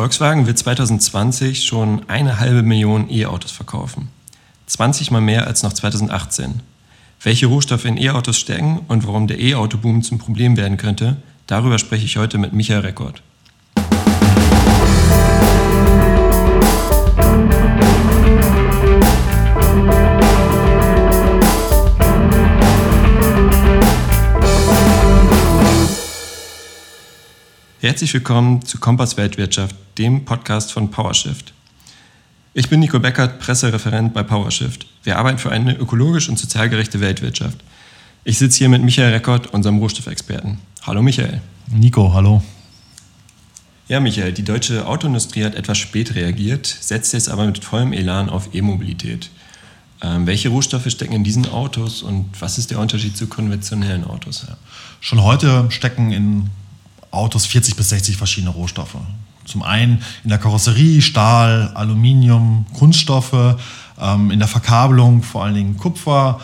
[0.00, 4.08] Volkswagen wird 2020 schon eine halbe Million E-Autos verkaufen.
[4.64, 6.60] 20 mal mehr als noch 2018.
[7.22, 12.06] Welche Rohstoffe in E-Autos stecken und warum der E-Auto-Boom zum Problem werden könnte, darüber spreche
[12.06, 13.22] ich heute mit Michael Rekord.
[27.82, 31.54] Herzlich willkommen zu Kompass Weltwirtschaft, dem Podcast von PowerShift.
[32.52, 34.84] Ich bin Nico Beckert, Pressereferent bei PowerShift.
[35.02, 37.56] Wir arbeiten für eine ökologisch und sozial gerechte Weltwirtschaft.
[38.22, 40.58] Ich sitze hier mit Michael Reckert, unserem Rohstoffexperten.
[40.82, 41.40] Hallo Michael.
[41.70, 42.42] Nico, hallo.
[43.88, 48.28] Ja, Michael, die deutsche Autoindustrie hat etwas spät reagiert, setzt jetzt aber mit vollem Elan
[48.28, 49.30] auf E-Mobilität.
[50.02, 54.44] Ähm, welche Rohstoffe stecken in diesen Autos und was ist der Unterschied zu konventionellen Autos?
[54.46, 54.58] Ja.
[55.00, 56.50] Schon heute stecken in
[57.10, 58.96] Autos 40 bis 60 verschiedene Rohstoffe.
[59.44, 63.56] Zum einen in der Karosserie Stahl, Aluminium, Kunststoffe,
[64.00, 66.40] ähm, in der Verkabelung vor allen Dingen Kupfer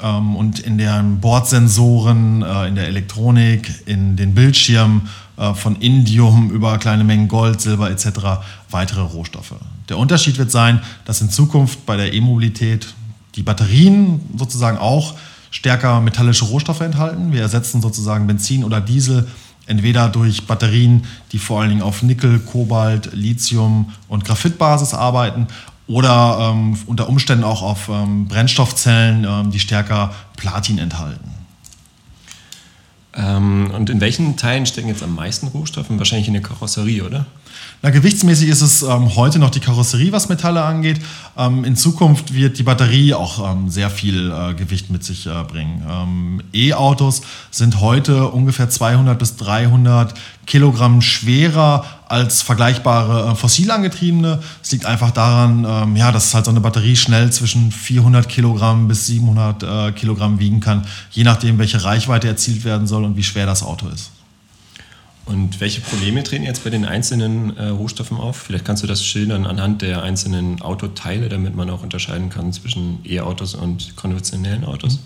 [0.00, 6.50] ähm, und in den Bordsensoren, äh, in der Elektronik, in den Bildschirmen äh, von Indium
[6.50, 8.06] über kleine Mengen Gold, Silber etc.
[8.70, 9.54] weitere Rohstoffe.
[9.88, 12.94] Der Unterschied wird sein, dass in Zukunft bei der E-Mobilität
[13.34, 15.14] die Batterien sozusagen auch
[15.50, 17.32] stärker metallische Rohstoffe enthalten.
[17.32, 19.28] Wir ersetzen sozusagen Benzin oder Diesel
[19.66, 25.48] Entweder durch Batterien, die vor allen Dingen auf Nickel, Kobalt, Lithium und Graphitbasis arbeiten
[25.88, 31.36] oder ähm, unter Umständen auch auf ähm, Brennstoffzellen, ähm, die stärker Platin enthalten.
[33.16, 35.86] Ähm, und in welchen Teilen stecken jetzt am meisten Rohstoffe?
[35.88, 37.26] Wahrscheinlich in der Karosserie, oder?
[37.82, 41.00] Na, gewichtsmäßig ist es ähm, heute noch die Karosserie, was Metalle angeht.
[41.36, 45.30] Ähm, in Zukunft wird die Batterie auch ähm, sehr viel äh, Gewicht mit sich äh,
[45.44, 45.82] bringen.
[45.88, 50.14] Ähm, E-Autos sind heute ungefähr 200 bis 300
[50.46, 54.40] Kilogramm schwerer als vergleichbare äh, fossil angetriebene.
[54.62, 58.88] Es liegt einfach daran, ähm, ja, dass halt so eine Batterie schnell zwischen 400 Kilogramm
[58.88, 63.24] bis 700 äh, Kilogramm wiegen kann, je nachdem, welche Reichweite erzielt werden soll und wie
[63.24, 64.10] schwer das Auto ist.
[65.26, 68.36] Und welche Probleme treten jetzt bei den einzelnen äh, Rohstoffen auf?
[68.36, 73.00] Vielleicht kannst du das schildern anhand der einzelnen Autoteile, damit man auch unterscheiden kann zwischen
[73.04, 75.00] E-Autos und konventionellen Autos.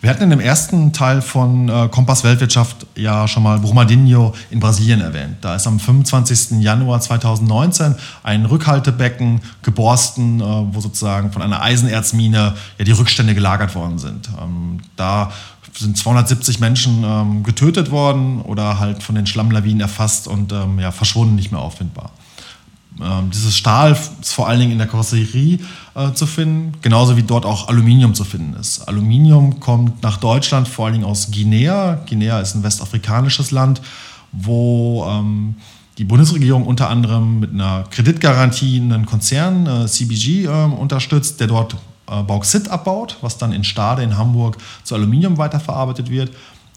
[0.00, 4.60] Wir hatten in dem ersten Teil von äh, Kompass Weltwirtschaft ja schon mal Brumadinho in
[4.60, 5.38] Brasilien erwähnt.
[5.40, 6.60] Da ist am 25.
[6.62, 13.74] Januar 2019 ein Rückhaltebecken geborsten, äh, wo sozusagen von einer Eisenerzmine ja die Rückstände gelagert
[13.74, 14.28] worden sind.
[14.40, 15.32] Ähm, da
[15.76, 20.92] sind 270 Menschen ähm, getötet worden oder halt von den Schlammlawinen erfasst und ähm, ja,
[20.92, 22.12] verschwunden, nicht mehr auffindbar.
[23.02, 25.58] Ähm, dieses Stahl ist vor allen Dingen in der Karosserie
[25.94, 28.86] äh, zu finden, genauso wie dort auch Aluminium zu finden ist.
[28.86, 32.00] Aluminium kommt nach Deutschland vor allen Dingen aus Guinea.
[32.08, 33.80] Guinea ist ein westafrikanisches Land,
[34.30, 35.56] wo ähm,
[35.98, 41.76] die Bundesregierung unter anderem mit einer Kreditgarantie einen Konzern, äh, CBG, äh, unterstützt, der dort
[42.06, 46.30] Bauxit abbaut, was dann in Stade in Hamburg zu Aluminium weiterverarbeitet wird.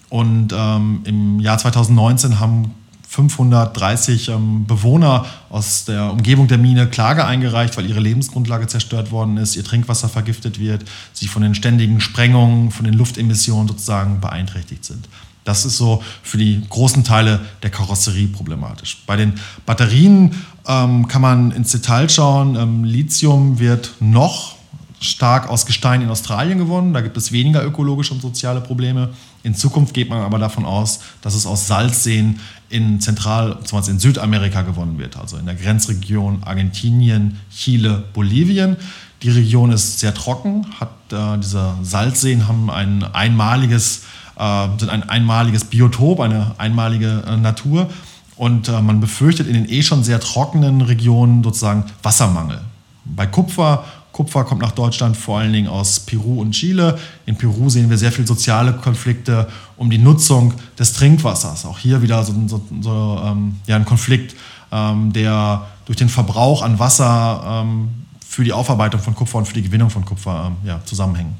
[0.10, 2.74] Und ähm, im Jahr 2019 haben
[3.10, 9.38] 530 ähm, Bewohner aus der Umgebung der Mine Klage eingereicht, weil ihre Lebensgrundlage zerstört worden
[9.38, 10.84] ist, ihr Trinkwasser vergiftet wird,
[11.14, 15.08] sie von den ständigen Sprengungen, von den Luftemissionen sozusagen beeinträchtigt sind.
[15.46, 19.04] Das ist so für die großen Teile der Karosserie problematisch.
[19.08, 19.34] Bei den
[19.66, 22.58] Batterien ähm, kann man ins Detail schauen.
[22.58, 24.57] Ähm, Lithium wird noch
[25.00, 26.94] stark aus Gestein in Australien gewonnen.
[26.94, 29.10] Da gibt es weniger ökologische und soziale Probleme.
[29.44, 33.92] In Zukunft geht man aber davon aus, dass es aus Salzseen in Zentral- bzw.
[33.92, 38.78] in Südamerika gewonnen wird, also in der Grenzregion Argentinien, Chile, Bolivien.
[39.24, 44.04] Die Region ist sehr trocken, hat äh, diese Salzseen haben ein einmaliges,
[44.38, 47.90] äh, sind ein einmaliges Biotop, eine einmalige äh, Natur.
[48.36, 52.62] Und äh, man befürchtet in den eh schon sehr trockenen Regionen sozusagen Wassermangel.
[53.06, 53.86] Bei Kupfer
[54.18, 56.98] Kupfer kommt nach Deutschland vor allen Dingen aus Peru und Chile.
[57.28, 61.68] In Peru sehen wir sehr viele soziale Konflikte um die Nutzung des Trinkwassers.
[61.68, 64.36] Auch hier wieder so, so, so ähm, ja, ein Konflikt,
[64.72, 67.90] ähm, der durch den Verbrauch an Wasser ähm,
[68.28, 71.36] für die Aufarbeitung von Kupfer und für die Gewinnung von Kupfer ähm, ja, zusammenhängt.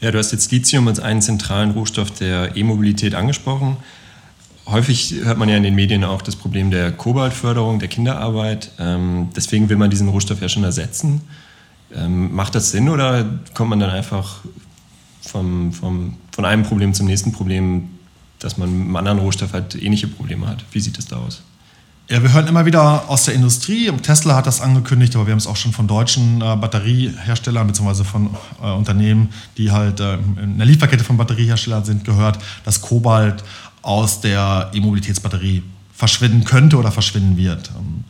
[0.00, 3.76] Ja, du hast jetzt Lithium als einen zentralen Rohstoff der E-Mobilität angesprochen.
[4.66, 8.70] Häufig hört man ja in den Medien auch das Problem der Kobaltförderung, der Kinderarbeit.
[8.78, 11.22] Ähm, deswegen will man diesen Rohstoff ja schon ersetzen.
[11.94, 13.24] Ähm, macht das Sinn oder
[13.54, 14.40] kommt man dann einfach
[15.20, 17.90] vom, vom, von einem Problem zum nächsten Problem,
[18.38, 20.64] dass man mit einem anderen Rohstoff halt ähnliche Probleme hat?
[20.72, 21.42] Wie sieht das da aus?
[22.08, 25.38] Ja, wir hören immer wieder aus der Industrie, Tesla hat das angekündigt, aber wir haben
[25.38, 28.04] es auch schon von deutschen äh, Batterieherstellern bzw.
[28.04, 33.44] von äh, Unternehmen, die halt äh, in der Lieferkette von Batterieherstellern sind, gehört, dass Kobalt
[33.82, 35.62] aus der E-Mobilitätsbatterie
[35.94, 37.70] verschwinden könnte oder verschwinden wird.
[37.78, 38.04] Ähm,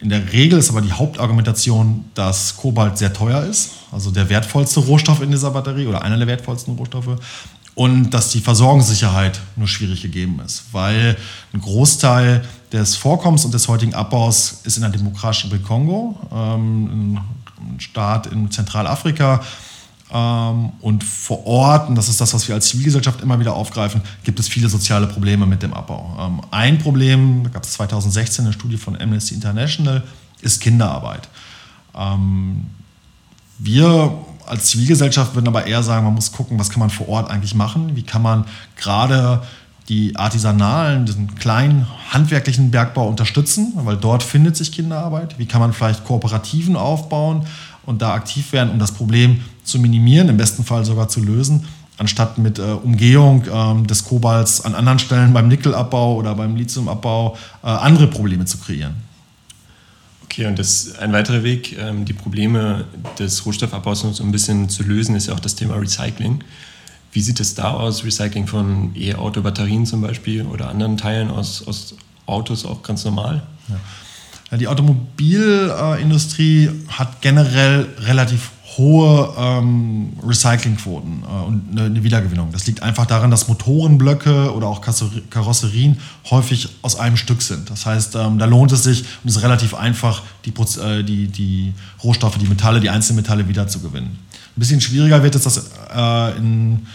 [0.00, 4.80] In der Regel ist aber die Hauptargumentation, dass Kobalt sehr teuer ist, also der wertvollste
[4.80, 7.18] Rohstoff in dieser Batterie oder einer der wertvollsten Rohstoffe.
[7.74, 11.16] Und dass die Versorgungssicherheit nur schwierig gegeben ist, weil
[11.52, 17.20] ein Großteil des Vorkommens und des heutigen Abbaus ist in der Demokratischen Republik Kongo, ähm,
[17.60, 19.42] ein Staat in Zentralafrika,
[20.12, 24.40] und vor Ort, und das ist das, was wir als Zivilgesellschaft immer wieder aufgreifen, gibt
[24.40, 26.16] es viele soziale Probleme mit dem Abbau.
[26.18, 30.02] Ähm, ein Problem, da gab es 2016 eine Studie von Amnesty International,
[30.40, 31.28] ist Kinderarbeit.
[31.94, 32.66] Ähm,
[33.58, 37.30] wir als Zivilgesellschaft würden aber eher sagen, man muss gucken, was kann man vor Ort
[37.30, 38.46] eigentlich machen, wie kann man
[38.76, 39.42] gerade
[39.88, 45.38] die artisanalen, diesen kleinen handwerklichen Bergbau unterstützen, weil dort findet sich Kinderarbeit.
[45.38, 47.46] Wie kann man vielleicht Kooperativen aufbauen
[47.86, 49.40] und da aktiv werden, um das Problem
[49.70, 51.66] zu minimieren, im besten Fall sogar zu lösen,
[51.98, 57.36] anstatt mit äh, Umgehung äh, des Kobalts an anderen Stellen beim Nickelabbau oder beim Lithiumabbau
[57.62, 58.94] äh, andere Probleme zu kreieren.
[60.24, 62.84] Okay, und das, ein weiterer Weg, ähm, die Probleme
[63.18, 66.44] des Rohstoffabbaus so ein bisschen zu lösen, ist ja auch das Thema Recycling.
[67.12, 68.04] Wie sieht es da aus?
[68.04, 71.96] Recycling von E-Auto-Batterien zum Beispiel oder anderen Teilen aus, aus
[72.26, 73.42] Autos auch ganz normal?
[73.68, 73.76] Ja.
[74.50, 82.52] Ja, die Automobilindustrie hat generell relativ hohe ähm, Recyclingquoten äh, und eine, eine, Wiedergewinnung.
[82.52, 84.80] Das liegt einfach daran, dass Motorenblöcke oder auch
[85.30, 85.98] Karosserien
[86.30, 87.68] häufig aus einem Stück sind.
[87.70, 90.50] Das heißt, ähm, da lohnt es sich und es ist relativ einfach, die,
[90.80, 91.74] äh, die, die
[92.04, 94.10] Rohstoffe, die Metalle, die Einzelmetalle wiederzugewinnen.
[94.10, 96.86] Ein bisschen schwieriger wird es, dass äh, in,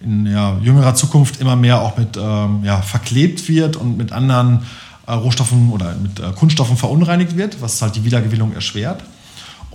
[0.00, 4.60] in ja, jüngerer Zukunft immer mehr auch mit ähm, ja, verklebt wird und mit anderen
[5.06, 9.02] äh, Rohstoffen oder mit äh, Kunststoffen verunreinigt wird, was halt die Wiedergewinnung erschwert.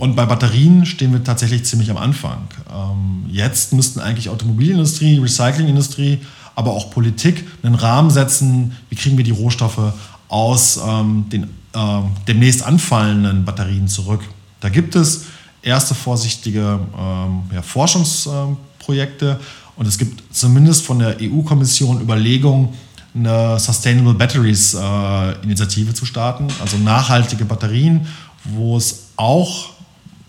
[0.00, 2.48] Und bei Batterien stehen wir tatsächlich ziemlich am Anfang.
[2.74, 6.20] Ähm, jetzt müssten eigentlich Automobilindustrie, Recyclingindustrie,
[6.54, 9.92] aber auch Politik einen Rahmen setzen, wie kriegen wir die Rohstoffe
[10.28, 11.44] aus ähm, den
[11.74, 14.22] äh, demnächst anfallenden Batterien zurück.
[14.60, 15.26] Da gibt es
[15.60, 19.38] erste vorsichtige ähm, ja, Forschungsprojekte
[19.76, 22.70] und es gibt zumindest von der EU-Kommission Überlegungen,
[23.14, 28.06] eine Sustainable Batteries äh, Initiative zu starten, also nachhaltige Batterien,
[28.44, 29.78] wo es auch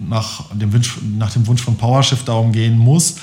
[0.08, 3.16] nach dem Wunsch, nach dem Wunsch von PowerShift darum gehen muss,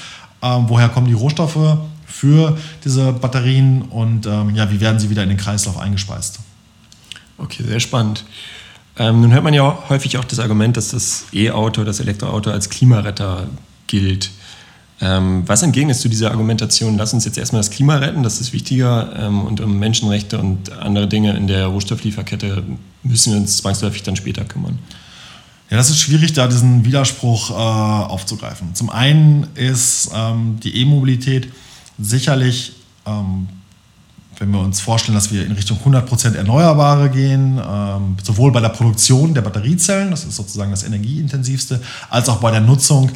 [0.43, 5.23] ähm, woher kommen die Rohstoffe für diese Batterien und ähm, ja, wie werden sie wieder
[5.23, 6.41] in den Kreislauf eingespeist.
[7.37, 8.25] Okay, sehr spannend.
[8.97, 12.69] Ähm, nun hört man ja häufig auch das Argument, dass das E-Auto, das Elektroauto als
[12.69, 13.47] Klimaretter
[13.87, 14.31] gilt.
[15.01, 16.99] Ähm, was entgegnest du dieser Argumentation?
[16.99, 20.73] Lass uns jetzt erstmal das Klima retten, das ist wichtiger ähm, und um Menschenrechte und
[20.73, 22.65] andere Dinge in der Rohstofflieferkette
[23.05, 24.79] müssen wir uns zwangsläufig dann später kümmern.
[25.71, 28.75] Ja, das ist schwierig, da diesen Widerspruch äh, aufzugreifen.
[28.75, 31.53] Zum einen ist ähm, die E-Mobilität
[31.99, 32.73] sicherlich,
[33.05, 33.49] ähm,
[34.39, 38.71] wenn wir uns vorstellen, dass wir in Richtung 100% Erneuerbare gehen, ähm, sowohl bei der
[38.71, 43.11] Produktion der Batteriezellen, das ist sozusagen das energieintensivste, als auch bei der Nutzung.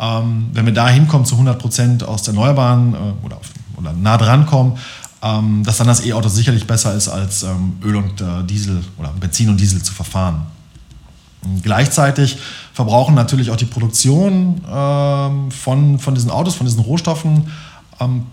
[0.00, 3.38] Ähm, wenn wir da hinkommen zu 100% aus der Erneuerbaren äh, oder,
[3.76, 4.78] oder nah dran kommen,
[5.20, 9.10] ähm, dass dann das E-Auto sicherlich besser ist, als ähm, Öl und äh, Diesel oder
[9.10, 10.46] Benzin und Diesel zu verfahren.
[11.62, 12.38] Gleichzeitig
[12.72, 17.50] verbrauchen natürlich auch die Produktion ähm, von, von diesen Autos, von diesen Rohstoffen,
[18.00, 18.26] ähm,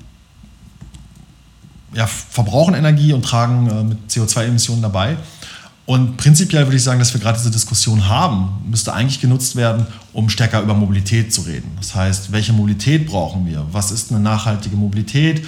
[1.94, 5.18] ja, verbrauchen Energie und tragen äh, mit CO2-Emissionen dabei.
[5.86, 9.86] Und prinzipiell würde ich sagen, dass wir gerade diese Diskussion haben, müsste eigentlich genutzt werden,
[10.13, 11.72] um stärker über Mobilität zu reden.
[11.77, 13.65] Das heißt, welche Mobilität brauchen wir?
[13.72, 15.46] Was ist eine nachhaltige Mobilität?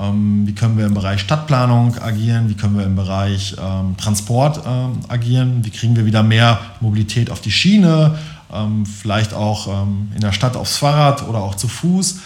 [0.00, 4.62] Ähm, wie können wir im Bereich Stadtplanung agieren, wie können wir im Bereich ähm, Transport
[4.66, 8.18] ähm, agieren, wie kriegen wir wieder mehr Mobilität auf die Schiene,
[8.52, 12.20] ähm, vielleicht auch ähm, in der Stadt aufs Fahrrad oder auch zu Fuß.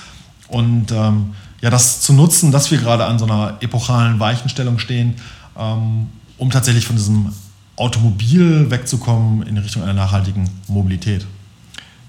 [0.48, 5.14] Und ähm, ja, das zu nutzen, dass wir gerade an so einer epochalen Weichenstellung stehen,
[5.54, 7.32] um tatsächlich von diesem
[7.76, 11.24] Automobil wegzukommen in Richtung einer nachhaltigen Mobilität.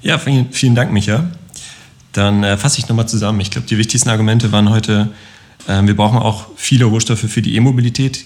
[0.02, 1.26] Ja, vielen, vielen Dank, Micha.
[2.12, 3.40] Dann äh, fasse ich nochmal zusammen.
[3.40, 5.10] Ich glaube, die wichtigsten Argumente waren heute
[5.68, 8.26] wir brauchen auch viele Rohstoffe für die E-Mobilität,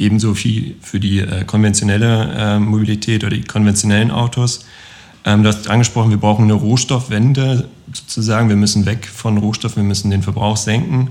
[0.00, 4.64] ebenso viel für die äh, konventionelle äh, Mobilität oder die konventionellen Autos.
[5.24, 8.48] Ähm, du hast angesprochen, wir brauchen eine Rohstoffwende sozusagen.
[8.48, 11.10] Wir müssen weg von Rohstoffen, wir müssen den Verbrauch senken.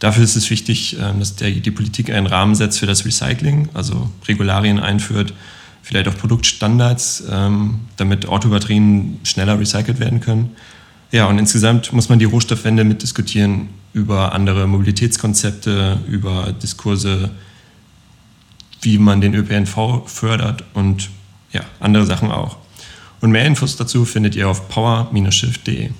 [0.00, 4.80] Dafür ist es wichtig, dass die Politik einen Rahmen setzt für das Recycling, also Regularien
[4.80, 5.32] einführt,
[5.82, 10.50] vielleicht auch Produktstandards, ähm, damit Autobatterien schneller recycelt werden können.
[11.12, 17.30] Ja, und insgesamt muss man die Rohstoffwende mitdiskutieren über andere Mobilitätskonzepte, über Diskurse,
[18.82, 21.08] wie man den ÖPNV fördert und
[21.52, 22.58] ja, andere Sachen auch.
[23.20, 25.90] Und mehr Infos dazu findet ihr auf power-shift.de.